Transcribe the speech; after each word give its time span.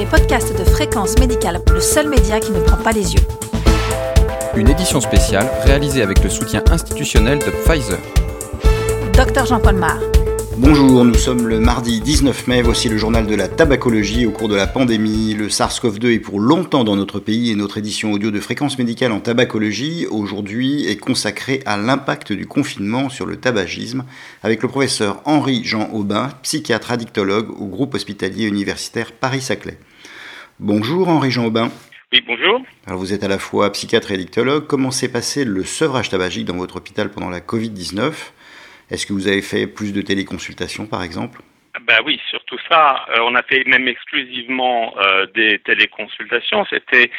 les 0.00 0.06
podcasts 0.06 0.58
de 0.58 0.64
Fréquence 0.64 1.18
Médicale, 1.18 1.60
le 1.70 1.78
seul 1.78 2.08
média 2.08 2.40
qui 2.40 2.52
ne 2.52 2.60
prend 2.60 2.78
pas 2.78 2.92
les 2.92 3.12
yeux. 3.12 3.20
Une 4.56 4.70
édition 4.70 4.98
spéciale 4.98 5.46
réalisée 5.62 6.00
avec 6.00 6.24
le 6.24 6.30
soutien 6.30 6.62
institutionnel 6.70 7.38
de 7.38 7.50
Pfizer. 7.50 7.98
Docteur 9.12 9.44
Jean-Paul 9.44 9.74
Mar. 9.74 9.98
Bonjour, 10.62 11.06
nous 11.06 11.14
sommes 11.14 11.48
le 11.48 11.58
mardi 11.58 12.02
19 12.02 12.46
mai, 12.46 12.60
voici 12.60 12.90
le 12.90 12.98
journal 12.98 13.26
de 13.26 13.34
la 13.34 13.48
tabacologie 13.48 14.26
au 14.26 14.30
cours 14.30 14.50
de 14.50 14.54
la 14.54 14.66
pandémie. 14.66 15.32
Le 15.32 15.48
SARS-CoV-2 15.48 16.12
est 16.12 16.18
pour 16.18 16.38
longtemps 16.38 16.84
dans 16.84 16.96
notre 16.96 17.18
pays 17.18 17.50
et 17.50 17.54
notre 17.54 17.78
édition 17.78 18.12
audio 18.12 18.30
de 18.30 18.40
fréquence 18.40 18.78
médicale 18.78 19.12
en 19.12 19.20
tabacologie 19.20 20.06
aujourd'hui 20.10 20.86
est 20.86 20.98
consacrée 20.98 21.62
à 21.64 21.78
l'impact 21.78 22.34
du 22.34 22.46
confinement 22.46 23.08
sur 23.08 23.24
le 23.24 23.36
tabagisme 23.36 24.04
avec 24.42 24.62
le 24.62 24.68
professeur 24.68 25.22
Henri-Jean 25.24 25.88
Aubin, 25.94 26.28
psychiatre 26.42 26.90
addictologue 26.90 27.58
au 27.58 27.64
groupe 27.64 27.94
hospitalier 27.94 28.46
universitaire 28.46 29.12
Paris-Saclay. 29.12 29.78
Bonjour 30.58 31.08
Henri-Jean 31.08 31.46
Aubin. 31.46 31.70
Oui, 32.12 32.20
bonjour. 32.26 32.60
Alors 32.86 32.98
vous 32.98 33.14
êtes 33.14 33.24
à 33.24 33.28
la 33.28 33.38
fois 33.38 33.72
psychiatre 33.72 34.10
et 34.10 34.14
addictologue. 34.14 34.66
Comment 34.66 34.90
s'est 34.90 35.08
passé 35.08 35.46
le 35.46 35.64
sevrage 35.64 36.10
tabagique 36.10 36.44
dans 36.44 36.56
votre 36.58 36.76
hôpital 36.76 37.10
pendant 37.10 37.30
la 37.30 37.40
Covid-19 37.40 38.12
est-ce 38.90 39.06
que 39.06 39.12
vous 39.12 39.28
avez 39.28 39.42
fait 39.42 39.66
plus 39.66 39.92
de 39.92 40.02
téléconsultations, 40.02 40.86
par 40.86 41.02
exemple? 41.02 41.40
Ben 41.82 41.98
oui, 42.04 42.20
surtout 42.28 42.58
ça. 42.68 43.06
Euh, 43.10 43.20
on 43.22 43.34
a 43.34 43.42
fait 43.42 43.64
même 43.66 43.86
exclusivement 43.86 44.94
euh, 44.98 45.26
des 45.34 45.58
téléconsultations. 45.60 46.66
C'était 46.68 47.10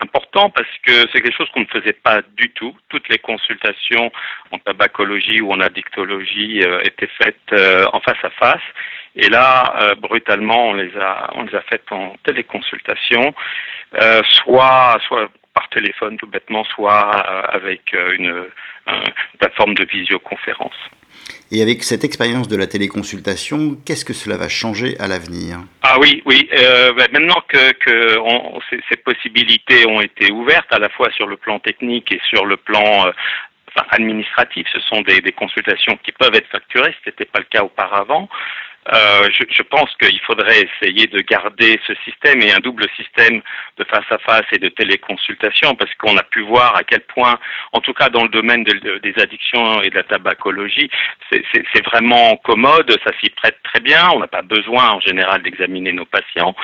important 0.00 0.50
parce 0.50 0.68
que 0.84 0.92
c'est 1.10 1.20
quelque 1.20 1.36
chose 1.36 1.48
qu'on 1.52 1.60
ne 1.60 1.66
faisait 1.66 1.94
pas 1.94 2.22
du 2.36 2.50
tout. 2.50 2.76
Toutes 2.88 3.08
les 3.08 3.18
consultations 3.18 4.12
en 4.52 4.58
tabacologie 4.58 5.40
ou 5.40 5.52
en 5.52 5.60
addictologie 5.60 6.62
euh, 6.62 6.80
étaient 6.84 7.10
faites 7.20 7.52
en 7.92 8.00
face 8.00 8.22
à 8.22 8.30
face. 8.30 8.62
Et 9.16 9.28
là, 9.28 9.94
brutalement, 9.96 10.68
on 10.68 10.74
les 10.74 10.94
a, 10.98 11.30
on 11.34 11.44
les 11.44 11.54
a 11.54 11.62
faites 11.62 11.90
en 11.90 12.14
téléconsultation, 12.22 13.34
soit, 14.22 14.98
soit 15.06 15.30
par 15.56 15.68
téléphone 15.70 16.18
tout 16.18 16.26
bêtement, 16.26 16.64
soit 16.64 17.10
avec 17.58 17.80
une 18.18 18.44
plateforme 19.38 19.74
de 19.74 19.84
visioconférence. 19.84 20.76
Et 21.50 21.62
avec 21.62 21.84
cette 21.84 22.04
expérience 22.04 22.48
de 22.48 22.56
la 22.56 22.66
téléconsultation, 22.66 23.76
qu'est-ce 23.86 24.04
que 24.04 24.12
cela 24.12 24.36
va 24.36 24.48
changer 24.48 24.98
à 24.98 25.06
l'avenir? 25.06 25.58
Ah 25.82 25.96
oui, 26.00 26.22
oui. 26.26 26.48
Euh, 26.52 26.92
ben, 26.92 27.08
maintenant 27.12 27.40
que, 27.48 27.72
que 27.72 28.18
on, 28.18 28.60
ces, 28.70 28.96
possibilités 28.96 29.86
ont 29.86 30.00
été 30.00 30.32
ouvertes, 30.32 30.72
à 30.72 30.78
la 30.78 30.88
fois 30.88 31.10
sur 31.12 31.26
le 31.26 31.36
plan 31.36 31.58
technique 31.60 32.10
et 32.12 32.20
sur 32.28 32.44
le 32.46 32.56
plan 32.56 33.06
euh, 33.06 33.12
administratif, 33.90 34.66
ce 34.72 34.80
sont 34.80 35.02
des, 35.02 35.20
des, 35.20 35.32
consultations 35.32 35.96
qui 36.02 36.12
peuvent 36.12 36.34
être 36.34 36.48
facturées, 36.50 36.94
ce 37.04 37.10
n'était 37.10 37.26
pas 37.26 37.38
le 37.38 37.46
cas 37.48 37.62
auparavant. 37.62 38.28
Euh, 38.92 39.28
je, 39.32 39.44
je, 39.50 39.62
pense 39.62 39.90
qu'il 40.00 40.20
faudrait 40.20 40.62
essayer 40.62 41.06
de 41.08 41.20
garder 41.20 41.80
ce 41.86 41.92
système 42.04 42.40
et 42.40 42.52
un 42.52 42.60
double 42.60 42.86
système 42.96 43.42
de 43.78 43.84
face 43.84 44.04
à 44.10 44.18
face 44.18 44.44
et 44.52 44.58
de 44.58 44.68
téléconsultation 44.68 45.74
parce 45.74 45.92
qu'on 45.94 46.16
a 46.16 46.22
pu 46.22 46.42
voir 46.42 46.76
à 46.76 46.84
quel 46.84 47.00
point, 47.00 47.38
en 47.72 47.80
tout 47.80 47.92
cas 47.92 48.08
dans 48.10 48.22
le 48.22 48.28
domaine 48.28 48.62
de, 48.62 48.98
des 48.98 49.14
addictions 49.20 49.82
et 49.82 49.90
de 49.90 49.96
la 49.96 50.04
tabacologie, 50.04 50.88
c'est 51.30 51.84
vraiment 51.86 52.36
commode, 52.36 52.96
ça 53.04 53.10
s'y 53.20 53.30
prête 53.30 53.58
très 53.64 53.80
bien, 53.80 54.10
on 54.14 54.20
n'a 54.20 54.28
pas 54.28 54.42
besoin 54.42 54.90
en 54.90 55.00
général 55.00 55.42
d'examiner 55.42 55.92
nos 55.92 56.06
patients. 56.06 56.54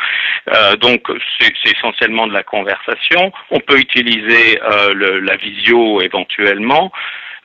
Euh, 0.55 0.77
donc 0.77 1.11
c'est 1.41 1.73
essentiellement 1.77 2.27
de 2.27 2.33
la 2.33 2.43
conversation. 2.45 3.33
On 3.51 3.61
peut 3.61 3.79
utiliser 3.79 4.61
euh, 4.63 4.95
le, 4.95 5.21
la 5.21 5.37
visio 5.37 6.01
éventuellement. 6.03 6.93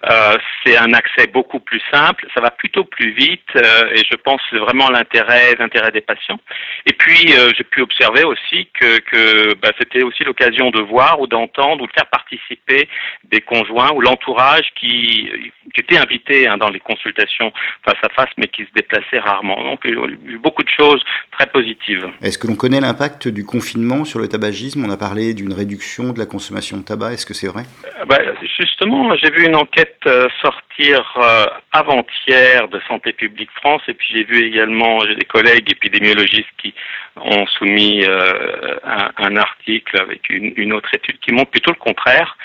Euh, 0.10 0.38
c'est 0.64 0.78
un 0.78 0.94
accès 0.94 1.28
beaucoup 1.28 1.60
plus 1.60 1.82
simple, 1.92 2.26
ça 2.34 2.40
va 2.42 2.52
plutôt 2.52 2.84
plus 2.86 3.12
vite 3.12 3.50
euh, 3.56 3.92
et 3.94 4.04
je 4.10 4.16
pense 4.16 4.42
vraiment 4.54 4.90
l'intérêt 4.90 5.56
l'intérêt 5.60 5.92
des 5.92 6.02
patients. 6.02 6.40
Et 6.86 6.94
puis 6.94 7.34
euh, 7.34 7.52
j'ai 7.58 7.64
pu 7.64 7.82
observer 7.82 8.24
aussi 8.24 8.70
que, 8.80 9.00
que 9.00 9.54
bah, 9.56 9.72
c'était 9.80 10.04
aussi 10.04 10.24
l'occasion 10.24 10.70
de 10.72 10.82
voir 10.82 11.20
ou 11.20 11.28
d'entendre 11.28 11.84
ou 11.84 11.88
de 11.88 11.92
faire 11.92 12.06
participer 12.08 12.88
des 13.26 13.42
conjoints 13.42 13.92
ou 13.94 14.02
l'entourage 14.02 14.72
qui, 14.80 15.30
qui 15.74 15.82
était 15.82 15.98
invité 15.98 16.48
hein, 16.48 16.58
dans 16.58 16.70
les 16.70 16.80
consultations 16.80 17.52
face 17.84 18.00
à 18.04 18.10
face 18.10 18.30
mais 18.38 18.48
qui 18.48 18.64
se 18.64 18.72
déplaçait 18.76 19.20
rarement. 19.20 19.62
Donc 19.64 19.82
il 19.84 19.92
y 19.92 19.98
a 19.98 20.06
eu 20.06 20.38
beaucoup 20.38 20.64
de 20.64 20.70
choses 20.70 21.04
très 21.32 21.48
positives. 21.48 22.08
Est-ce 22.22 22.38
que 22.38 22.48
l'on 22.48 22.56
connaît 22.56 22.82
l'impact 22.82 23.28
du 23.28 23.46
confinement 23.46 24.06
sur 24.06 24.20
le 24.20 24.28
tabagisme? 24.28 24.86
On 24.86 24.90
a 24.90 24.98
parlé 24.98 25.34
d'une 25.34 25.54
réduction 25.54 26.14
de 26.14 26.20
la 26.20 26.26
consommation 26.26 26.78
de 26.78 26.84
tabac, 26.84 27.14
est-ce 27.14 27.26
que 27.26 27.34
c'est 27.34 27.48
vrai? 27.48 27.64
Bah, 28.08 28.20
Justement, 28.58 29.16
j'ai 29.16 29.30
vu 29.32 29.46
une 29.46 29.56
enquête 29.56 29.97
euh, 30.06 30.28
sortir 30.42 31.14
euh, 31.18 31.46
avant-hier 31.72 32.68
de 32.68 32.80
Santé 32.88 33.14
publique 33.14 33.50
France 33.56 33.82
et 33.88 33.94
puis 33.94 34.08
j'ai 34.14 34.24
vu 34.24 34.46
également 34.46 35.04
des 35.04 35.26
collègues 35.26 35.72
épidémiologistes 35.72 36.48
qui 36.62 36.74
ont 37.16 37.46
soumis 37.48 38.04
euh, 38.06 38.78
un, 39.18 39.36
article 39.36 40.00
avec 40.00 40.30
une, 40.30 40.74
autre 40.74 40.94
étude 40.94 41.20
qui 41.20 41.32
montre 41.32 41.52
plutôt 41.52 41.72
le 41.72 41.78
contraire, 41.78 42.38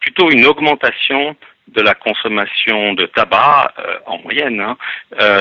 plutôt 0.00 0.30
une 0.30 0.44
augmentation 0.44 1.34
de 1.68 1.80
la 1.80 1.94
consommation 1.94 2.92
de 2.92 3.06
tabac 3.06 3.72
en 4.06 4.18
moyenne 4.18 4.60
hein, 4.60 4.76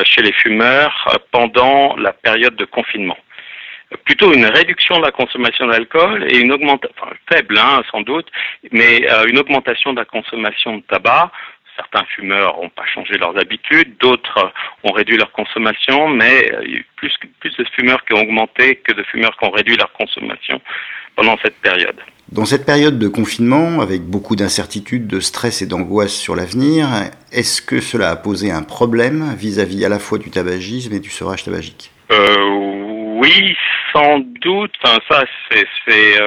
chez 0.06 0.22
les 0.22 0.32
fumeurs 0.32 1.20
pendant 1.32 1.96
la 1.98 2.14
période 2.14 2.56
de 2.56 2.66
confinement 2.66 3.18
plutôt 4.06 4.34
une 4.34 4.46
réduction 4.46 4.98
de 4.98 5.04
la 5.04 5.12
consommation 5.12 5.68
d'alcool 5.68 6.26
et 6.30 6.38
une 6.40 6.52
augmentation, 6.52 6.96
enfin, 7.00 7.14
faible 7.32 7.58
hein, 7.58 7.84
sans 7.92 8.02
doute, 8.02 8.28
mais 8.72 9.10
euh, 9.12 9.26
une 9.28 9.40
augmentation 9.40 9.94
de 9.94 10.00
la 10.00 10.06
consommation 10.06 10.78
de 10.78 10.84
tabac. 10.84 11.32
Certains 11.76 12.06
fumeurs 12.16 12.62
n'ont 12.62 12.70
pas 12.70 12.86
changé 12.86 13.18
leurs 13.18 13.36
habitudes, 13.38 13.98
d'autres 14.00 14.52
ont 14.84 14.92
réduit 14.92 15.18
leur 15.18 15.32
consommation, 15.32 16.08
mais 16.08 16.52
euh, 16.54 16.62
il 16.66 16.72
y 16.72 16.76
a 16.76 16.78
eu 16.80 16.86
plus, 16.96 17.14
plus 17.40 17.56
de 17.58 17.66
fumeurs 17.76 18.06
qui 18.06 18.14
ont 18.14 18.22
augmenté 18.22 18.76
que 18.76 18.94
de 18.94 19.04
fumeurs 19.04 19.36
qui 19.38 19.46
ont 19.46 19.52
réduit 19.52 19.76
leur 19.76 19.92
consommation 19.94 20.62
pendant 21.16 21.36
cette 21.44 21.60
période. 21.62 22.00
Dans 22.32 22.46
cette 22.46 22.66
période 22.66 22.98
de 22.98 23.08
confinement, 23.08 23.82
avec 23.82 24.04
beaucoup 24.04 24.36
d'incertitudes, 24.36 25.08
de 25.08 25.20
stress 25.20 25.62
et 25.62 25.68
d'angoisse 25.68 26.14
sur 26.14 26.36
l'avenir, 26.36 26.88
est-ce 27.32 27.62
que 27.62 27.80
cela 27.80 28.10
a 28.10 28.16
posé 28.16 28.52
un 28.52 28.64
problème 28.64 29.36
vis-à-vis 29.36 29.84
-à, 29.84 29.90
la 29.90 30.00
fois 30.00 30.18
du 30.18 30.32
tabagisme 30.32 30.94
et 30.94 31.00
du 31.00 31.10
sevrage 31.10 31.44
tabagique? 31.44 31.92
Euh, 32.12 32.64
Oui, 33.24 33.56
sans 33.94 34.20
doute, 34.20 34.74
ça 34.84 35.24
c'est 35.52 36.18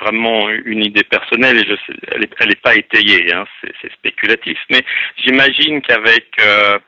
vraiment 0.00 0.48
une 0.50 0.84
idée 0.84 1.04
personnelle 1.04 1.58
et 1.58 1.66
je 1.66 1.74
sais, 1.74 1.98
elle 2.12 2.20
n'est 2.20 2.52
est 2.52 2.62
pas 2.62 2.74
étayée, 2.74 3.32
hein, 3.32 3.44
c'est 3.80 3.92
spéculatif. 3.92 4.58
Mais 4.70 4.82
j'imagine 5.16 5.80
qu'avec 5.82 6.26
euh, 6.40 6.78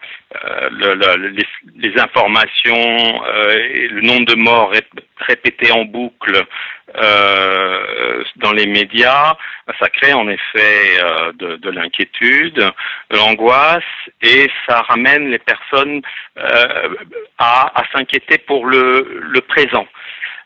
euh 0.45 0.69
le, 0.71 1.29
les, 1.29 1.47
les, 1.77 2.01
informations 2.01 3.25
euh, 3.25 3.59
et 3.75 3.89
le 3.89 4.01
nombre 4.03 4.27
de 4.27 4.37
morts 4.37 4.73
répétés 5.21 5.73
en 5.73 5.85
boucle 5.85 6.45
euh, 6.97 8.25
dans 8.37 8.53
les 8.53 8.67
médias, 8.67 9.35
ça 9.79 9.89
crée 9.89 10.13
en 10.13 10.29
effet 10.29 10.99
de, 11.35 11.57
de 11.57 11.71
l'inquiétude, 11.71 12.55
de 13.11 13.17
l'angoisse 13.17 13.83
et 14.23 14.51
ça 14.69 14.83
ramène 14.83 15.31
les 15.31 15.39
personnes 15.39 16.03
à, 16.37 17.81
à 17.81 17.83
s'inquiéter 17.93 18.39
pour 18.39 18.67
le, 18.67 19.21
le 19.21 19.41
présent 19.41 19.87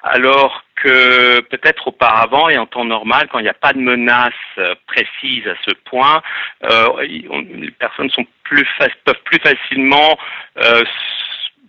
alors 0.05 0.63
que 0.77 1.41
peut-être 1.41 1.89
auparavant 1.89 2.51
et 2.51 2.59
en 2.59 2.67
temps 2.67 2.85
normal, 2.85 3.27
quand 3.31 3.39
il 3.39 3.45
n'y 3.45 3.49
a 3.49 3.55
pas 3.55 3.73
de 3.73 3.79
menace 3.79 4.33
euh, 4.59 4.75
précise 4.87 5.47
à 5.49 5.55
ce 5.67 5.75
point, 5.87 6.23
euh, 6.65 7.03
les 7.03 7.71
personnes 7.79 8.11
sont 8.11 8.27
plus 8.43 8.69
peuvent 9.05 9.23
plus 9.25 9.41
facilement 9.41 10.19
euh, 10.59 10.83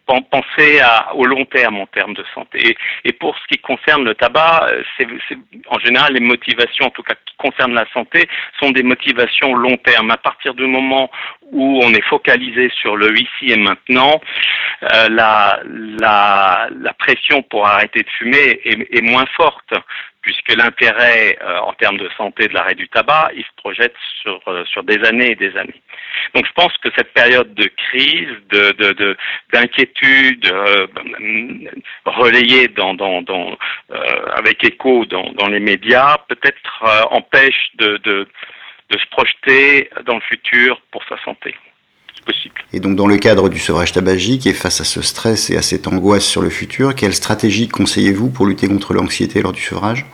penser 0.05 0.79
à, 0.79 1.13
au 1.15 1.25
long 1.25 1.45
terme 1.45 1.77
en 1.77 1.87
termes 1.87 2.13
de 2.13 2.23
santé. 2.33 2.75
Et, 3.03 3.13
pour 3.13 3.35
ce 3.37 3.47
qui 3.47 3.59
concerne 3.59 4.03
le 4.03 4.13
tabac, 4.15 4.67
euh, 4.69 4.83
c'est 4.97 5.07
en 5.67 5.79
général 5.79 6.13
les 6.13 6.19
motivations, 6.19 6.85
en 6.85 6.89
tout 6.89 7.03
cas 7.03 7.15
qui 7.25 7.35
concernent 7.37 7.73
la 7.73 7.87
santé, 7.93 8.27
sont 8.59 8.71
des 8.71 8.83
motivations 8.83 9.55
long 9.55 9.77
terme. 9.77 10.11
À 10.11 10.17
partir 10.17 10.53
du 10.53 10.65
moment 10.65 11.09
où 11.51 11.79
on 11.83 11.93
est 11.93 12.03
focalisé 12.03 12.71
sur 12.81 12.95
le 12.95 13.13
ici 13.17 13.51
et 13.51 13.57
maintenant, 13.57 14.21
euh, 14.83 15.09
la, 15.09 15.59
la, 15.65 16.67
la, 16.71 16.93
pression 16.93 17.41
pour 17.43 17.65
arrêter 17.67 18.01
de 18.01 18.09
fumer 18.09 18.59
est, 18.63 18.97
est 18.97 19.01
moins 19.01 19.25
forte 19.35 19.73
puisque 20.25 20.55
l'intérêt 20.55 21.37
euh, 21.41 21.59
en 21.59 21.73
termes 21.73 21.97
de 21.97 22.09
santé 22.17 22.47
de 22.47 22.53
l'arrêt 22.55 22.73
du 22.73 22.89
tabac, 22.89 23.29
il 23.35 23.43
se 23.43 23.55
projette 23.57 23.93
sur, 24.21 24.41
euh, 24.47 24.65
sur 24.65 24.83
des 24.83 24.97
années 25.05 25.31
et 25.31 25.35
des 25.35 25.55
années. 25.55 25.81
Donc 26.35 26.45
je 26.45 26.51
pense 26.53 26.73
que 26.83 26.89
cette 26.97 27.13
période 27.13 27.53
de 27.55 27.69
crise, 27.89 28.27
de, 28.51 29.15
d'inquiétude 29.53 30.45
euh, 30.51 30.85
relayée 32.05 32.67
dans 32.67 32.95
avec 34.35 34.63
écho 34.63 35.05
dans, 35.05 35.47
les 35.47 35.61
médias, 35.61 36.17
peut-être 36.27 36.83
empêche 37.11 37.71
de, 37.75 37.97
de, 38.03 38.27
de 38.89 38.97
se 38.97 39.05
projeter 39.11 39.89
dans 40.05 40.15
le 40.15 40.21
futur 40.21 40.81
pour 40.91 41.03
sa 41.07 41.17
santé. 41.23 41.55
Possible. 42.25 42.55
Et 42.73 42.79
donc 42.79 42.95
dans 42.95 43.07
le 43.07 43.17
cadre 43.17 43.49
du 43.49 43.59
sevrage 43.59 43.91
tabagique 43.91 44.47
et 44.47 44.53
face 44.53 44.81
à 44.81 44.83
ce 44.83 45.01
stress 45.01 45.49
et 45.51 45.57
à 45.57 45.61
cette 45.61 45.87
angoisse 45.87 46.25
sur 46.25 46.41
le 46.41 46.49
futur, 46.49 46.95
quelle 46.95 47.13
stratégie 47.13 47.67
conseillez-vous 47.67 48.29
pour 48.29 48.47
lutter 48.47 48.67
contre 48.67 48.93
l'anxiété 48.93 49.41
lors 49.41 49.53
du 49.53 49.61
sevrage? 49.61 50.05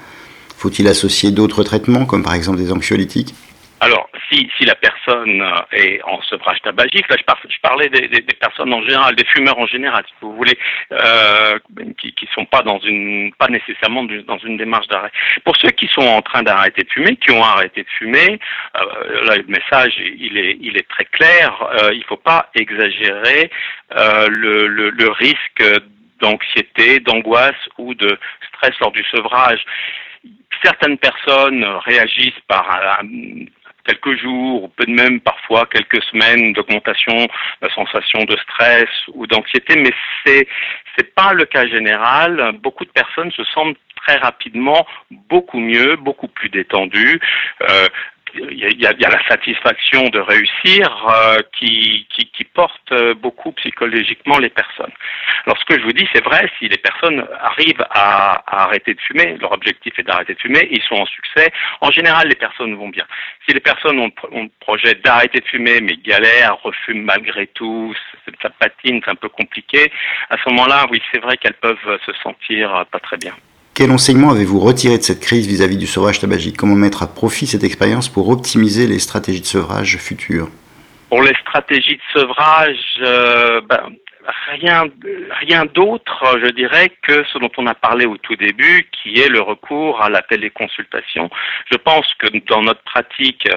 Faut-il 0.58 0.88
associer 0.88 1.32
d'autres 1.32 1.64
traitements 1.64 2.06
comme 2.06 2.22
par 2.22 2.34
exemple 2.34 2.58
des 2.58 2.72
anxiolytiques? 2.72 3.34
Alors, 3.84 4.08
si, 4.30 4.48
si 4.58 4.66
la 4.66 4.76
personne 4.76 5.42
euh, 5.42 5.60
est 5.72 6.04
en 6.04 6.22
sevrage 6.22 6.62
tabagique, 6.62 7.10
là 7.10 7.16
je, 7.18 7.60
parlais 7.64 7.90
des, 7.90 8.08
des, 8.10 8.22
personnes 8.22 8.72
en 8.72 8.84
général, 8.84 9.16
des 9.16 9.26
fumeurs 9.26 9.58
en 9.58 9.66
général, 9.66 10.04
si 10.08 10.14
vous 10.22 10.36
voulez, 10.36 10.56
euh, 10.92 11.58
qui 11.98 12.14
ne 12.22 12.28
sont 12.36 12.46
pas 12.46 12.62
dans 12.62 12.78
une, 12.78 13.34
pas 13.40 13.48
nécessairement 13.48 14.04
dans 14.04 14.38
une 14.38 14.58
démarche 14.58 14.88
d'arrêt. 14.88 15.12
Pour 15.44 15.58
ceux 15.58 15.72
qui 15.72 15.88
sont 15.88 16.06
en 16.06 16.22
train 16.22 16.44
d'arrêter 16.44 16.84
de 16.84 16.90
fumer, 16.92 17.16
qui 17.16 17.32
ont 17.32 17.44
arrêté 17.44 17.82
de 17.82 17.90
fumer, 17.98 18.40
euh, 18.78 19.26
là 19.26 19.38
le 19.38 19.46
message 19.48 19.96
il 19.98 20.38
est, 20.38 20.58
il 20.62 20.78
est 20.78 20.88
très 20.88 21.06
clair. 21.06 21.52
Euh, 21.82 21.90
il 21.92 22.02
ne 22.02 22.06
faut 22.06 22.18
pas 22.18 22.52
exagérer 22.54 23.50
euh, 23.98 24.28
le, 24.30 24.68
le, 24.68 24.92
le 24.92 25.10
risque 25.10 25.64
d'anxiété, 26.20 27.00
d'angoisse 27.00 27.56
ou 27.80 27.96
de 27.96 28.16
stress 28.50 28.78
lors 28.80 28.92
du 28.92 29.04
sevrage 29.06 29.66
certaines 30.64 31.00
personnes 31.00 31.64
réagissent 31.86 32.40
par 32.48 32.70
quelques 33.86 34.16
jours, 34.22 34.64
ou 34.64 34.68
peut 34.70 34.86
même 34.88 35.20
parfois 35.20 35.66
quelques 35.66 36.04
semaines 36.04 36.54
d'augmentation 36.54 37.28
de 37.62 37.70
sensation 37.70 38.24
de 38.26 38.38
stress 38.38 38.90
ou 39.14 39.28
d'anxiété, 39.28 39.76
mais 39.76 39.94
c'est 40.26 40.48
c'est 40.98 41.16
pas 41.16 41.34
le 41.34 41.46
cas 41.46 41.68
général. 41.68 42.54
Beaucoup 42.62 42.86
de 42.86 42.92
personnes 42.92 43.32
se 43.32 43.44
sentent 43.46 43.78
très 44.06 44.18
rapidement 44.18 44.86
beaucoup 45.30 45.60
mieux, 45.60 45.96
beaucoup 45.96 46.28
plus 46.28 46.50
détendues. 46.50 47.20
Euh, 47.70 47.88
il 48.34 48.60
y, 48.60 48.86
a, 48.86 48.92
y, 48.92 49.06
a, 49.06 49.10
la 49.10 49.28
satisfaction 49.28 50.10
de 50.10 50.20
réussir 50.20 50.88
euh, 51.10 51.40
qui, 51.58 52.08
qui, 52.14 52.26
qui, 52.32 52.44
porte 52.44 52.94
beaucoup 53.22 53.52
psychologiquement 53.54 54.38
les 54.38 54.50
personnes. 54.50 54.92
Alors 55.46 55.58
ce 55.58 55.66
que 55.66 55.80
je 55.80 55.84
vous 55.86 55.94
dis, 55.94 56.08
c'est 56.14 56.24
vrai, 56.24 56.50
si 56.60 56.68
les 56.68 56.78
personnes 56.78 57.26
arrivent 57.40 57.86
à, 57.90 58.44
à 58.46 58.64
arrêter 58.64 58.94
de 58.94 59.00
fumer, 59.02 59.38
leur 59.40 59.52
objectif 59.52 59.98
est 59.98 60.04
d'arrêter 60.04 60.34
de 60.34 60.40
fumer, 60.40 60.68
ils 60.72 60.82
sont 60.84 60.96
en 60.96 61.06
succès, 61.06 61.52
en 61.82 61.92
général 61.92 62.28
les 62.28 62.36
personnes 62.36 62.76
vont 62.76 62.90
bien. 62.90 63.06
Si 63.48 63.54
les 63.54 63.62
personnes 63.62 64.00
ont, 64.00 64.12
ont 64.32 64.44
le 64.44 64.52
projet 64.60 64.96
d'arrêter 64.96 65.40
de 65.40 65.48
fumer, 65.48 65.82
mais 65.82 65.96
galèrent, 65.98 66.62
refument 66.62 67.06
malgré 67.06 67.48
tout, 67.48 67.94
ça 68.42 68.50
patine, 68.50 69.02
c'est 69.04 69.12
un 69.12 69.16
peu 69.16 69.30
compliqué, 69.30 69.92
à 70.30 70.38
ce 70.38 70.50
moment-là, 70.50 70.86
oui, 70.92 71.02
c'est 71.12 71.22
vrai 71.22 71.38
qu'elles 71.38 71.54
peuvent 71.54 72.00
se 72.06 72.14
sentir 72.22 72.86
pas 72.92 73.00
très 73.00 73.18
bien. 73.18 73.34
Quel 73.74 73.92
enseignement 73.92 74.32
avez-vous 74.32 74.60
retiré 74.60 74.98
de 74.98 75.04
cette 75.04 75.22
crise 75.22 75.48
vis-à-vis 75.48 75.78
du 75.78 75.88
sevrage 75.88 76.20
tabagique? 76.20 76.58
Comment 76.58 76.76
mettre 76.76 77.04
à 77.04 77.08
profit 77.08 77.48
cette 77.48 77.64
expérience 77.64 78.10
pour 78.10 78.28
optimiser 78.30 78.86
les 78.86 79.00
stratégies 79.00 79.42
de 79.42 79.46
sevrage 79.46 79.98
futures? 79.98 80.50
Pour 81.10 81.24
les 81.24 81.34
stratégies 81.42 81.96
de 81.96 82.20
sevrage, 82.20 83.00
euh, 83.02 83.62
ben, 83.70 83.84
rien, 84.50 84.86
rien 85.40 85.66
d'autre, 85.66 86.40
je 86.44 86.52
dirais, 86.52 86.90
que 87.02 87.24
ce 87.32 87.38
dont 87.38 87.52
on 87.58 87.68
a 87.68 87.74
parlé 87.74 88.06
au 88.06 88.18
tout 88.18 88.36
début, 88.36 88.90
qui 88.92 89.20
est 89.20 89.30
le 89.30 89.42
recours 89.42 90.02
à 90.02 90.10
la 90.10 90.22
téléconsultation. 90.22 91.30
Je 91.72 91.78
pense 91.78 92.08
que 92.20 92.28
dans 92.48 92.62
notre 92.62 92.84
pratique, 92.84 93.48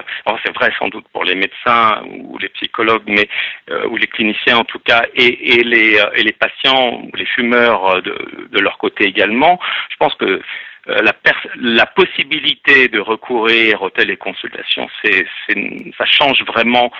c'est 0.43 0.55
vrai 0.55 0.71
sans 0.79 0.89
doute 0.89 1.05
pour 1.13 1.23
les 1.23 1.35
médecins 1.35 2.03
ou 2.07 2.37
les 2.37 2.49
psychologues, 2.49 3.03
mais 3.07 3.27
euh, 3.69 3.87
ou 3.87 3.97
les 3.97 4.07
cliniciens 4.07 4.57
en 4.57 4.65
tout 4.65 4.79
cas, 4.79 5.03
et, 5.15 5.59
et 5.59 5.63
les 5.63 5.99
et 6.15 6.23
les 6.23 6.33
patients 6.33 7.01
les 7.13 7.25
fumeurs 7.25 8.01
de, 8.01 8.47
de 8.51 8.59
leur 8.59 8.77
côté 8.77 9.05
également, 9.05 9.59
je 9.89 9.95
pense 9.97 10.15
que 10.15 10.41
euh, 10.87 11.01
la, 11.01 11.13
la, 11.55 11.85
possibilité 11.87 12.89
de 12.89 12.99
recourir 12.99 13.81
aux 13.81 13.89
téléconsultations, 13.89 14.87
c'est, 15.03 15.25
ça 15.97 16.05
change 16.05 16.43
vraiment 16.45 16.91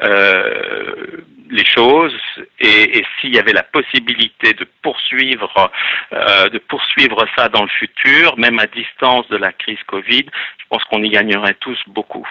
euh, 0.00 1.18
les 1.50 1.66
choses 1.66 2.14
et, 2.60 3.04
s'il 3.20 3.34
y 3.34 3.38
avait 3.38 3.52
la 3.52 3.62
possibilité 3.62 4.54
de 4.54 4.66
poursuivre 4.80 5.70
euh, 6.14 6.48
de 6.48 6.58
poursuivre 6.58 7.26
ça 7.36 7.50
dans 7.50 7.62
le 7.62 7.68
futur, 7.68 8.38
même 8.38 8.58
à 8.58 8.66
distance 8.66 9.28
de 9.28 9.36
la 9.36 9.52
crise 9.52 9.82
Covid, 9.86 10.24
je 10.58 10.64
pense 10.70 10.82
qu'on 10.84 11.02
y 11.02 11.10
gagnerait 11.10 11.56
tous 11.60 11.78
beaucoup. 11.88 12.26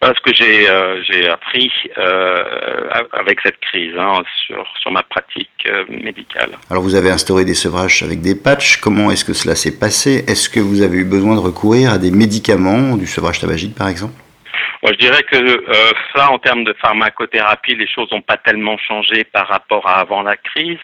Voilà 0.00 0.14
ce 0.14 0.20
que 0.22 0.34
j'ai 0.34 0.70
euh, 0.70 1.02
j'ai 1.02 1.28
appris 1.28 1.70
avec 3.12 3.40
cette 3.42 3.60
crise 3.60 3.94
hein, 3.98 4.22
sur, 4.46 4.66
sur 4.80 4.90
ma 4.90 5.02
pratique 5.02 5.68
médicale. 5.90 6.52
Alors 6.70 6.82
vous 6.82 6.94
avez 6.94 7.10
instauré 7.10 7.44
des 7.44 7.54
sevrages 7.54 8.02
avec 8.02 8.22
des 8.22 8.34
patchs. 8.34 8.78
Comment 8.78 9.10
est-ce 9.10 9.24
que 9.26 9.34
cela 9.34 9.54
s'est 9.54 9.78
passé? 9.78 10.24
Est-ce 10.28 10.48
que 10.48 10.60
vous 10.60 10.80
avez 10.80 10.96
eu 10.96 11.04
besoin 11.04 11.34
de 11.34 11.40
recourir 11.40 11.90
à 11.92 11.98
des 11.98 12.10
médicaments, 12.10 12.96
du 12.96 13.06
sevrage 13.06 13.38
tabagique 13.38 13.74
par 13.74 13.88
exemple? 13.88 14.14
Je 14.92 14.98
dirais 14.98 15.22
que 15.24 15.36
euh, 15.36 15.92
ça, 16.14 16.30
en 16.30 16.38
termes 16.38 16.64
de 16.64 16.72
pharmacothérapie, 16.74 17.74
les 17.74 17.88
choses 17.88 18.10
n'ont 18.12 18.20
pas 18.20 18.36
tellement 18.36 18.78
changé 18.78 19.24
par 19.24 19.48
rapport 19.48 19.86
à 19.86 20.00
avant 20.00 20.22
la 20.22 20.36
crise, 20.36 20.78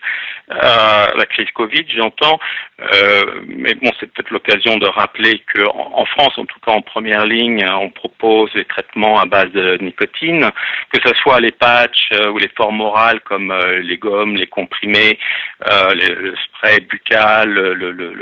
euh, 0.51 1.07
la 1.17 1.27
crise 1.27 1.51
Covid, 1.55 1.85
j'entends. 1.95 2.39
Euh, 2.81 3.43
mais 3.47 3.75
bon, 3.75 3.91
c'est 4.01 4.13
peut-être 4.13 4.31
l'occasion 4.31 4.77
de 4.79 4.87
rappeler 4.87 5.43
qu'en 5.55 5.93
en 5.95 6.05
France, 6.07 6.37
en 6.37 6.45
tout 6.47 6.59
cas 6.67 6.73
en 6.73 6.83
première 6.83 7.27
ligne, 7.27 7.65
on 7.71 7.91
propose 7.91 8.53
des 8.55 8.65
traitements 8.65 9.21
à 9.21 9.27
base 9.27 9.53
de 9.53 9.79
nicotine, 9.81 10.51
que 10.93 11.01
ce 11.05 11.15
soit 11.15 11.41
les 11.41 11.53
patchs 11.53 12.11
euh, 12.13 12.31
ou 12.31 12.39
les 12.39 12.51
formes 12.57 12.81
orales 12.81 13.21
comme 13.21 13.51
euh, 13.51 13.79
les 13.81 13.99
gommes, 13.99 14.35
les 14.35 14.47
comprimés, 14.47 15.19
euh, 15.71 15.95
le 15.95 16.35
spray 16.37 16.81
buccal, 16.81 17.51
le, 17.51 17.75
le, 17.75 17.93
le. 17.93 18.13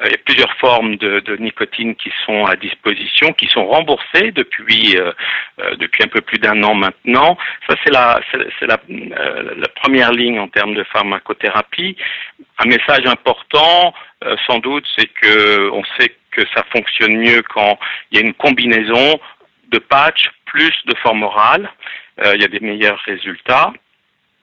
Euh, 0.00 0.04
il 0.06 0.12
y 0.12 0.14
a 0.14 0.18
plusieurs 0.24 0.52
formes 0.58 0.96
de, 0.96 1.36
nicotine 1.38 1.94
qui 1.96 2.10
sont 2.24 2.44
à 2.46 2.56
disposition, 2.56 3.32
qui 3.32 3.46
sont 3.46 3.66
remboursées 3.66 4.32
depuis 4.32 4.96
euh, 4.96 5.12
euh 5.60 5.76
depuis 5.76 6.04
un 6.04 6.08
peu 6.08 6.20
plus 6.20 6.38
d'un 6.38 6.62
an 6.62 6.74
maintenant. 6.74 7.36
Ça 7.68 7.76
c'est 7.84 7.92
la 7.92 8.20
c'est 8.30 8.66
la, 8.66 8.78
euh, 8.90 9.54
la, 9.56 9.68
première 9.68 10.12
ligne 10.12 10.38
en 10.38 10.48
termes 10.48 10.74
de 10.74 10.84
pharmacothérapie. 10.84 11.96
Un 12.58 12.66
message 12.66 13.06
important, 13.06 13.94
euh, 14.24 14.36
sans 14.46 14.58
doute, 14.58 14.86
c'est 14.96 15.06
que 15.06 15.70
on 15.70 15.82
sait 15.98 16.14
que 16.30 16.42
ça 16.54 16.64
fonctionne 16.72 17.16
mieux 17.16 17.42
quand 17.42 17.78
il 18.10 18.18
y 18.18 18.22
a 18.22 18.24
une 18.24 18.34
combinaison 18.34 19.20
de 19.68 19.78
patch 19.78 20.30
plus 20.46 20.74
de 20.86 20.94
forme 21.02 21.22
orale. 21.22 21.70
il 22.34 22.40
y 22.40 22.44
a 22.44 22.48
des 22.48 22.60
meilleurs 22.60 23.00
résultats. 23.04 23.72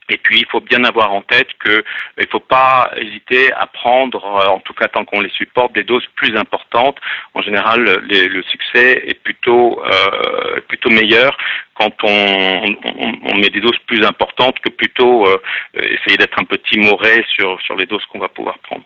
Et 0.09 0.17
puis, 0.17 0.39
il 0.39 0.45
faut 0.47 0.61
bien 0.61 0.83
avoir 0.83 1.11
en 1.13 1.21
tête 1.21 1.47
qu'il 1.63 1.83
ne 2.17 2.25
faut 2.31 2.39
pas 2.39 2.91
hésiter 2.95 3.51
à 3.53 3.65
prendre, 3.65 4.23
euh, 4.23 4.47
en 4.47 4.59
tout 4.59 4.73
cas 4.73 4.87
tant 4.87 5.03
qu'on 5.05 5.21
les 5.21 5.29
supporte, 5.31 5.73
des 5.73 5.83
doses 5.83 6.05
plus 6.15 6.35
importantes. 6.37 6.97
En 7.33 7.41
général, 7.41 7.81
le 7.83 8.43
succès 8.43 9.03
est 9.07 9.19
plutôt 9.23 9.81
euh, 9.83 10.59
plutôt 10.67 10.89
meilleur 10.89 11.37
quand 11.75 11.93
on, 12.03 13.35
met 13.37 13.49
des 13.49 13.59
doses 13.59 13.77
plus 13.85 14.03
importantes 14.05 14.57
que 14.59 14.69
plutôt 14.69 15.27
euh, 15.27 15.37
essayer 15.75 16.17
d'être 16.17 16.39
un 16.39 16.45
peu 16.45 16.57
timoré 16.57 17.25
sur 17.35 17.59
sur 17.61 17.75
les 17.75 17.85
doses 17.85 18.05
qu'on 18.05 18.19
va 18.19 18.29
pouvoir 18.29 18.57
prendre. 18.59 18.83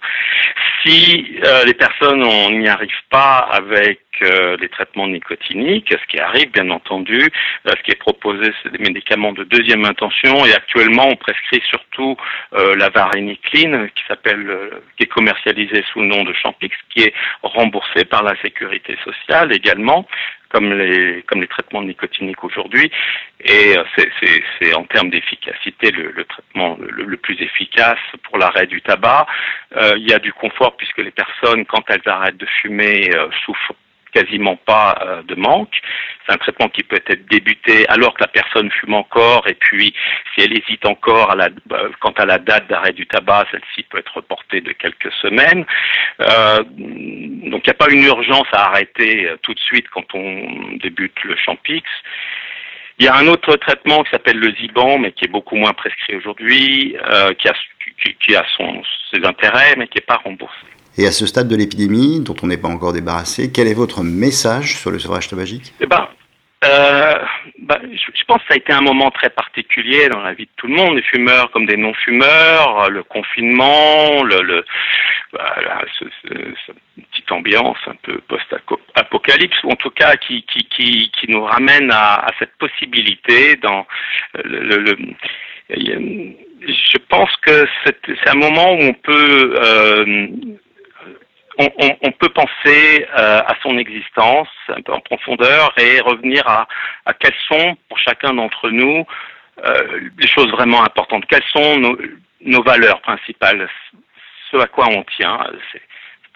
Si 0.84 1.40
euh, 1.46 1.66
les 1.66 1.74
personnes 1.74 2.24
n'y 2.58 2.68
arrivent 2.68 2.90
pas 3.10 3.48
avec 3.52 4.00
euh, 4.22 4.56
les 4.60 4.70
traitements 4.70 5.08
nicotiniques, 5.08 5.92
ce 5.92 6.08
qui 6.08 6.20
arrive 6.20 6.52
bien 6.52 6.70
entendu, 6.70 7.20
euh, 7.22 7.72
ce 7.78 7.84
qui 7.84 7.92
est 7.92 8.00
proposé, 8.00 8.52
c'est 8.64 8.72
des 8.72 8.80
médicaments 8.80 9.34
de 9.34 9.44
deuxième 9.44 9.86
intention 9.86 10.46
et 10.46 10.54
actuellement 10.54 11.08
on 11.08 11.16
prescrit 11.16 11.62
surtout 11.70 12.16
la 12.52 12.90
varénicline 12.90 13.90
qui 13.96 14.04
s'appelle, 14.08 14.72
qui 14.98 15.04
est 15.04 15.08
commercialisée 15.08 15.84
sous 15.92 16.00
le 16.02 16.08
nom 16.08 16.24
de 16.24 16.34
Champix, 16.34 16.76
qui 16.90 17.04
est 17.04 17.14
remboursée 17.44 18.06
par 18.06 18.24
la 18.24 18.36
sécurité 18.42 18.98
sociale 19.04 19.54
également 19.54 20.08
comme 20.50 20.74
les 20.74 21.24
comme 21.24 21.42
les 21.42 21.48
traitements 21.48 21.82
nicotiniques 21.84 22.44
aujourd'hui 22.44 22.92
et 23.42 23.76
c'est 24.60 24.74
en 24.74 24.84
termes 24.84 25.10
d'efficacité 25.10 25.92
le, 25.92 26.12
le, 26.12 26.26
traitement 26.26 26.78
le, 26.80 27.06
le, 27.06 27.18
plus 27.18 27.42
efficace 27.42 28.00
pour 28.24 28.38
l'arrêt 28.38 28.68
du 28.68 28.82
tabac. 28.82 29.28
Euh, 29.76 29.94
il 29.98 30.10
y 30.10 30.14
a 30.14 30.20
du 30.20 30.34
confort 30.34 30.76
puisque 30.76 30.98
les 30.98 31.12
personnes 31.12 31.66
quand 31.66 31.84
elles 31.90 32.02
arrêtent 32.06 32.38
de 32.38 32.48
fumer 32.62 33.10
euh, 33.16 33.30
souffrent 33.46 33.76
quasiment 34.12 34.56
pas 34.56 34.98
euh, 35.02 35.24
de 35.24 35.36
manque. 35.36 35.74
C'est 36.26 36.34
un 36.34 36.38
traitement 36.38 36.70
qui 36.70 36.84
peut 36.84 37.02
être 37.08 37.28
débuté 37.28 37.88
alors 37.90 38.14
que 38.14 38.22
la 38.22 38.28
personne 38.28 38.72
fume 38.72 38.94
encore 38.94 39.48
et 39.48 39.56
puis 39.56 39.94
si 40.34 40.42
elle 40.42 40.54
hésite 40.54 40.86
encore 40.86 41.36
euh, 41.40 41.90
quant 42.00 42.12
à 42.12 42.26
la 42.26 42.38
date 42.38 42.68
d'arrêt 42.68 42.94
du 42.94 43.08
tabac, 43.08 43.46
celle-ci 43.52 43.84
peut 43.84 44.00
être 44.00 44.16
reportée 44.16 44.62
de 44.62 44.72
quelques 44.74 45.12
semaines. 45.22 45.66
Euh, 46.22 46.64
donc 46.64 47.62
il 47.66 47.68
n'y 47.68 47.72
a 47.72 47.74
pas 47.74 47.90
une 47.90 48.04
urgence 48.04 48.48
à 48.52 48.68
arrêter 48.68 49.32
tout 49.44 49.54
de 49.54 49.60
suite 49.60 49.88
quand 49.90 50.06
on 50.14 50.78
débute 50.82 51.24
le 51.24 51.36
Champix. 51.38 51.88
Il 53.00 53.06
y 53.06 53.08
a 53.08 53.16
un 53.16 53.28
autre 53.28 53.56
traitement 53.56 54.04
qui 54.04 54.12
s'appelle 54.12 54.40
le 54.40 54.54
Ziban, 54.56 54.98
mais 55.00 55.14
qui 55.14 55.24
est 55.24 55.30
beaucoup 55.30 55.56
moins 55.56 55.72
prescrit 55.72 56.18
aujourd'hui, 56.18 56.98
qui 57.40 57.48
a, 57.48 58.44
ses 59.14 59.26
intérêts, 59.26 59.76
mais 59.78 59.88
qui 59.88 59.98
n'est 59.98 60.06
pas 60.06 60.18
remboursé. 60.18 60.69
Et 61.00 61.08
à 61.08 61.12
ce 61.12 61.26
stade 61.26 61.48
de 61.48 61.56
l'épidémie, 61.56 62.20
dont 62.20 62.36
on 62.44 62.48
n'est 62.48 62.58
pas 62.58 62.68
encore 62.68 62.92
débarrassé, 62.92 63.54
quel 63.54 63.70
est 63.70 63.74
votre 63.74 64.04
message 64.04 64.76
sur 64.76 64.92
le 64.92 65.00
sevrage 65.00 65.30
tabagique? 65.30 65.72
Eh 65.80 65.86
ben, 65.86 66.10
euh, 66.66 67.14
bah, 67.60 67.80
je, 67.90 68.24
pense 68.28 68.40
que 68.40 68.48
ça 68.50 68.56
a 68.56 68.58
été 68.58 68.74
un 68.74 68.82
moment 68.82 69.10
très 69.10 69.30
particulier 69.30 70.10
dans 70.10 70.20
la 70.20 70.34
vie 70.34 70.44
de 70.44 70.52
tout 70.58 70.68
le 70.68 70.76
monde, 70.76 70.98
des 70.98 71.02
fumeurs 71.04 71.52
comme 71.52 71.66
des 71.66 71.78
non-fumeurs, 71.78 72.90
le 72.90 73.04
confinement, 73.04 74.26
ce, 75.98 76.06
cette 76.68 76.76
petite 77.12 77.32
ambiance 77.32 77.78
un 77.88 77.96
peu 78.04 78.20
post-apocalypse, 78.28 79.64
ou 79.64 79.72
en 79.72 79.78
tout 79.78 79.92
cas 79.92 80.18
qui, 80.18 80.44
nous 81.30 81.46
ramène 81.46 81.92
à, 81.94 82.28
cette 82.40 82.58
possibilité 82.58 83.56
dans 83.56 83.88
le 84.34 84.98
je 85.70 86.98
pense 87.08 87.30
que 87.38 87.66
c'est 87.86 88.30
un 88.30 88.36
moment 88.36 88.74
où 88.74 88.82
on 88.82 88.94
peut 88.94 89.56
euh, 89.64 90.28
on, 91.60 92.12
peut 92.12 92.30
penser 92.30 93.06
à 93.14 93.54
son 93.62 93.78
existence 93.78 94.48
un 94.70 94.82
peu 94.82 94.94
en 94.94 95.02
profondeur 95.02 95.74
et 95.78 96.00
revenir 96.00 96.48
à, 96.48 96.68
à 97.06 97.14
quelles 97.14 97.36
sont 97.48 97.76
pour 97.90 97.98
chacun 98.00 98.34
d'entre 98.34 98.70
nous 98.70 99.06
les 100.18 100.28
choses 100.28 100.50
vraiment 100.52 100.84
importantes. 100.84 101.26
Quelles 101.28 101.44
sont 101.52 101.78
nos, 101.78 101.98
nos 102.42 102.64
valeurs 102.64 103.02
principales, 103.02 103.70
ce 104.52 104.58
à 104.58 104.68
quoi 104.68 104.88
on 104.90 105.04
tient. 105.18 105.40
C'est 105.72 105.82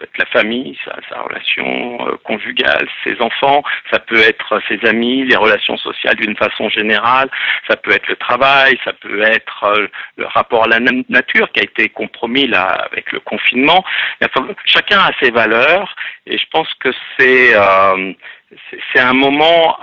être 0.03 0.17
la 0.17 0.25
famille, 0.25 0.77
sa, 0.85 0.95
sa 1.09 1.21
relation 1.21 2.07
euh, 2.07 2.17
conjugale, 2.23 2.87
ses 3.03 3.19
enfants, 3.21 3.63
ça 3.91 3.99
peut 3.99 4.19
être 4.19 4.61
ses 4.67 4.79
amis, 4.87 5.25
les 5.25 5.35
relations 5.35 5.77
sociales 5.77 6.15
d'une 6.15 6.35
façon 6.35 6.69
générale, 6.69 7.29
ça 7.67 7.75
peut 7.75 7.91
être 7.91 8.07
le 8.07 8.15
travail, 8.15 8.77
ça 8.83 8.93
peut 8.93 9.21
être 9.23 9.63
euh, 9.63 9.87
le 10.17 10.25
rapport 10.25 10.65
à 10.65 10.67
la 10.67 10.79
nature 11.09 11.51
qui 11.51 11.61
a 11.61 11.63
été 11.63 11.89
compromis 11.89 12.47
là 12.47 12.65
avec 12.91 13.11
le 13.11 13.19
confinement. 13.19 13.83
chacun 14.65 14.99
a 14.99 15.11
ses 15.21 15.31
valeurs 15.31 15.95
et 16.25 16.37
je 16.37 16.45
pense 16.51 16.67
que 16.75 16.89
c'est 17.17 17.55
euh, 17.55 18.13
c'est 18.93 18.99
un 18.99 19.13
moment 19.13 19.77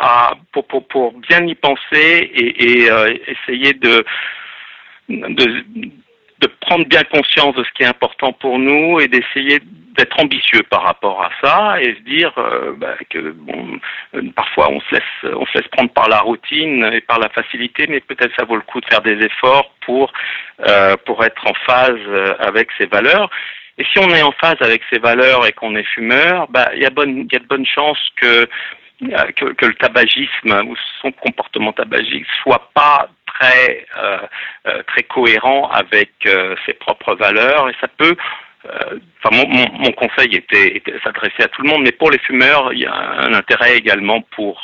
pour, 0.53 0.67
pour, 0.67 0.87
pour, 0.87 1.13
bien 1.13 1.45
y 1.47 1.55
penser 1.55 2.31
et, 2.35 2.91
euh, 2.91 3.13
essayer 3.27 3.73
de 3.75 4.05
de 6.41 6.47
prendre 6.47 6.87
bien 6.87 7.03
conscience 7.05 7.55
de 7.55 7.65
ce 7.65 7.71
qui 7.75 7.83
est 7.83 7.87
important 7.87 8.33
pour 8.33 8.59
nous 8.59 8.99
et 9.01 9.09
d'essayer 9.09 9.61
d'être 9.97 10.19
ambitieux 10.19 10.63
par 10.71 10.83
rapport 10.83 11.23
à 11.23 11.31
ça 11.43 11.81
et 11.83 11.95
se 11.95 12.01
dire 12.01 12.33
euh, 12.39 12.73
bah, 12.77 12.95
que 13.11 13.33
bon, 13.33 13.79
euh, 14.15 14.23
parfois 14.35 14.71
on 14.71 14.81
se 14.81 14.95
laisse 14.95 15.35
on 15.35 15.45
se 15.47 15.59
laisse 15.59 15.69
prendre 15.69 15.91
par 15.91 16.09
la 16.09 16.21
routine 16.21 16.85
et 16.93 17.01
par 17.03 17.19
la 17.19 17.29
facilité, 17.29 17.87
mais 17.89 18.01
peut-être 18.01 18.35
ça 18.39 18.45
vaut 18.45 18.57
le 18.57 18.63
coup 18.63 18.81
de 18.81 18.87
faire 18.87 19.03
des 19.03 19.19
efforts 19.25 19.75
pour 19.85 20.13
euh, 20.67 20.97
pour 21.05 21.23
être 21.25 21.47
en 21.47 21.55
phase 21.67 22.01
avec 22.39 22.69
ses 22.79 22.87
valeurs. 22.87 23.29
Et 23.77 23.85
si 23.93 23.99
on 23.99 24.09
est 24.11 24.23
en 24.23 24.33
phase 24.33 24.57
avec 24.61 24.83
ses 24.91 24.99
valeurs 24.99 25.47
et 25.47 25.53
qu'on 25.53 25.75
est 25.77 25.89
fumeur, 25.95 26.47
bah 26.49 26.71
il 26.75 26.83
y 26.83 26.87
a 26.87 26.91
il 27.05 27.33
y 27.33 27.37
a 27.37 27.39
de 27.39 27.47
bonnes 27.47 27.67
chances 27.67 28.09
que 28.17 28.49
que, 29.37 29.53
que 29.55 29.67
le 29.67 29.75
tabagisme 29.75 30.53
ou 30.69 30.77
son 31.01 31.11
comportement 31.13 31.73
tabagique 31.73 32.27
soit 32.43 32.71
pas 32.75 33.09
très 33.41 33.87
euh, 33.99 34.19
euh, 34.67 34.83
très 34.87 35.03
cohérent 35.05 35.69
avec 35.71 36.11
euh, 36.27 36.55
ses 36.67 36.75
propres 36.75 37.15
valeurs 37.15 37.69
et 37.69 37.75
ça 37.81 37.89
peut 37.89 38.17
Enfin, 39.25 39.35
mon, 39.35 39.49
mon, 39.49 39.91
conseil 39.93 40.35
était, 40.35 40.77
était 40.77 40.93
s'adresser 41.03 41.45
à 41.45 41.49
tout 41.49 41.63
le 41.63 41.71
monde, 41.71 41.83
mais 41.83 41.93
pour 41.93 42.11
les 42.11 42.19
fumeurs, 42.19 42.75
il 42.75 42.81
y 42.81 42.87
a 42.87 42.93
un 42.93 43.33
intérêt 43.33 43.79
également 43.79 44.21
pour 44.37 44.63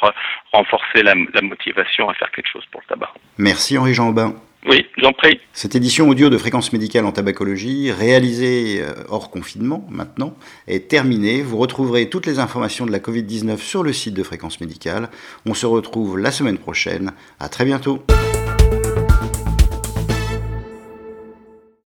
renforcer 0.52 1.02
la, 1.02 1.14
la 1.32 1.40
motivation 1.40 2.10
à 2.10 2.12
faire 2.12 2.30
quelque 2.30 2.50
chose 2.52 2.64
pour 2.70 2.82
le 2.82 2.88
tabac. 2.88 3.14
Merci 3.38 3.78
Henri-Jean 3.78 4.10
Aubin. 4.10 4.34
Oui, 4.66 4.84
j'en 4.98 5.12
prie. 5.14 5.40
Cette 5.54 5.76
édition 5.76 6.10
audio 6.10 6.28
de 6.28 6.36
Fréquence 6.36 6.74
médicale 6.74 7.06
en 7.06 7.12
tabacologie, 7.12 7.90
réalisée 7.90 8.82
hors 9.08 9.30
confinement 9.30 9.86
maintenant, 9.88 10.36
est 10.68 10.90
terminée. 10.90 11.40
Vous 11.40 11.56
retrouverez 11.56 12.10
toutes 12.10 12.26
les 12.26 12.38
informations 12.38 12.84
de 12.84 12.92
la 12.92 12.98
Covid-19 12.98 13.56
sur 13.56 13.82
le 13.82 13.94
site 13.94 14.12
de 14.12 14.22
Fréquence 14.22 14.60
médicale. 14.60 15.08
On 15.46 15.54
se 15.54 15.64
retrouve 15.64 16.18
la 16.18 16.32
semaine 16.32 16.58
prochaine. 16.58 17.12
À 17.40 17.48
très 17.48 17.64
bientôt. 17.64 18.04